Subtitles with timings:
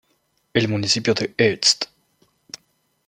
[0.55, 1.85] El municipio de Ste.